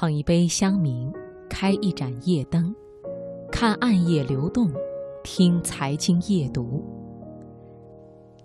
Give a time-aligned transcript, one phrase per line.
[0.00, 1.12] 捧一杯香茗，
[1.50, 2.72] 开一盏夜灯，
[3.50, 4.70] 看暗夜流动，
[5.24, 6.84] 听财经夜读。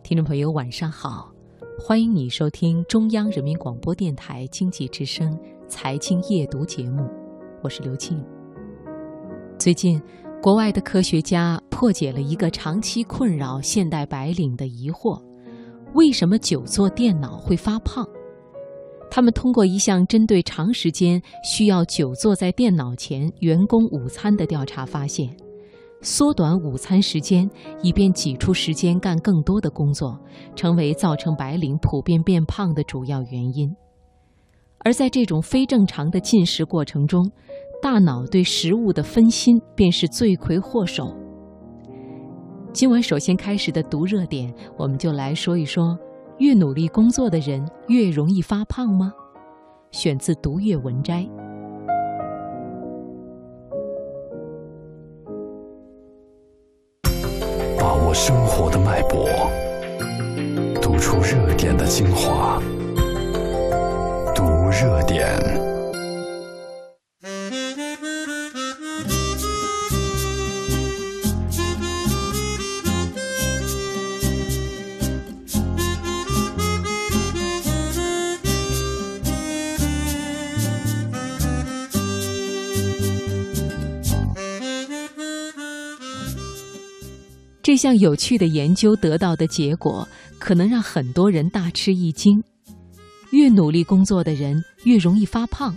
[0.01, 1.31] 听众朋友，晚上好，
[1.79, 5.31] 欢迎你收听中央人民广播电台经济之声
[5.67, 7.07] 《财经夜读》节目，
[7.61, 8.19] 我是刘庆。
[9.59, 10.01] 最近，
[10.41, 15.21] 国外的科学家破解了一个长期困扰现代白领的疑惑：
[15.93, 18.03] 为什么久坐电脑会发胖？
[19.15, 25.29] 他们通过一项针对长时间需要久坐在电脑前员工午餐的调查发现，
[26.01, 27.47] 缩短午餐时间，
[27.83, 30.19] 以便挤出时间干更多的工作，
[30.55, 33.71] 成为造成白领普遍变胖的主要原因。
[34.79, 37.23] 而在这种非正常的进食过程中，
[37.83, 41.15] 大脑对食物的分心便是罪魁祸首。
[42.73, 45.95] 今晚首先开始的读热点，我们就来说一说。
[46.39, 49.13] 越努力工作的人越容易发胖吗？
[49.91, 51.21] 选自《读阅文摘》。
[57.79, 59.27] 把握生活的脉搏，
[60.81, 62.61] 读出热点的精华，
[64.33, 65.72] 读热点。
[87.63, 90.05] 这项有趣的研究得到的结果，
[90.37, 92.43] 可能让很多人大吃一惊。
[93.31, 95.73] 越努力工作的人越容易发胖，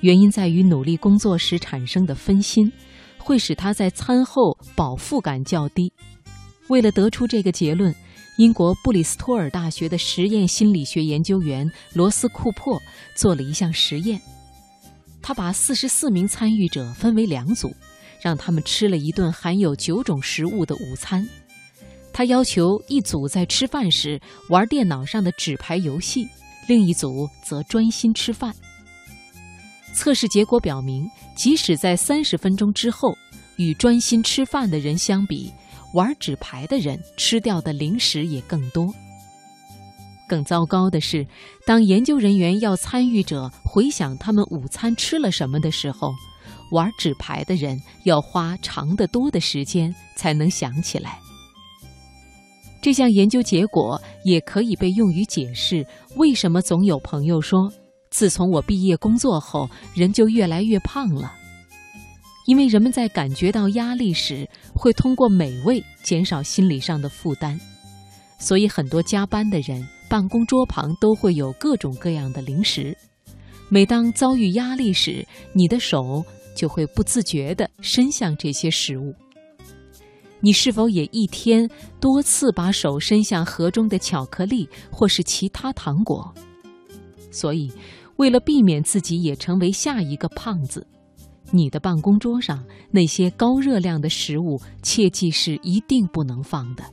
[0.00, 2.70] 原因在于努力工作时产生的分心，
[3.18, 5.92] 会使他在餐后饱腹感较低。
[6.66, 7.94] 为了得出这个结论，
[8.36, 12.82] 英国布里斯托尔大学的实验心理学研究员罗斯库珀
[13.14, 14.20] 做了一项实验。
[15.22, 17.72] 他把四十四名参与者分为两组。
[18.20, 21.26] 让他们吃了一顿含有九种食物的午餐。
[22.12, 26.26] 他要求一组在吃饭时玩电脑上的纸牌游戏，
[26.66, 28.54] 另一组则专心吃饭。
[29.94, 33.16] 测试结果表明，即使在三十分钟之后，
[33.56, 35.52] 与专心吃饭的人相比，
[35.94, 38.86] 玩纸牌的人吃掉的零食也更多。
[40.28, 41.26] 更糟糕的是，
[41.64, 46.12] 当研究人员要参与者回想他们午餐吃了什么的时候，
[46.72, 51.18] 玩纸牌的人要花长得多的时间才能想起来。
[52.82, 55.84] 这项研究结果也可以被用于解释
[56.16, 57.72] 为什么总有朋友说，
[58.10, 61.32] 自从我毕业工作后，人就越来越胖了。
[62.46, 67.58] 因为人们在感觉到压力时，会通过美味减少心理上的负担，
[68.38, 72.96] 所以很多加班的人办公桌旁都会有各种各样的零食。
[73.68, 76.24] 每当遭遇压力时，你的手。
[76.56, 79.14] 就会不自觉地伸向这些食物。
[80.40, 81.68] 你是否也一天
[82.00, 86.34] 多次把手伸向盒中的巧克力或是其他糖果？
[87.30, 87.70] 所以，
[88.16, 90.86] 为了避免自己也成为下一个胖子，
[91.50, 96.84] 你的办公桌上那些高热量的食物，切记是一定不能放的。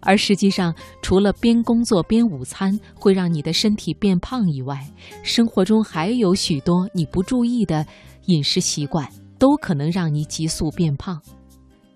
[0.00, 4.86] 而实际上，除了边工作边午餐会让你的身体变胖以外，
[5.22, 7.86] 生活中还有许多你不注意的
[8.26, 9.08] 饮食习惯，
[9.38, 11.20] 都可能让你急速变胖。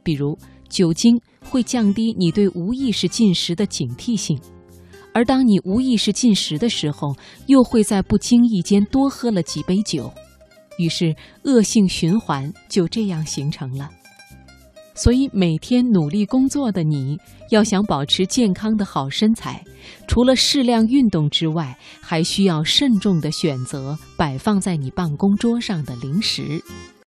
[0.03, 0.37] 比如，
[0.69, 4.39] 酒精会降低你对无意识进食的警惕性，
[5.15, 7.15] 而当你无意识进食的时候，
[7.47, 10.13] 又会在不经意间多喝了几杯酒，
[10.79, 11.15] 于是
[11.45, 13.89] 恶性循环就这样形成了。
[14.95, 17.19] 所以，每天努力工作的你，
[17.51, 19.65] 要想保持健康的好身材，
[20.07, 26.63] 除了适量运动之外，还需要慎重的选择摆放在你办公桌上的零食。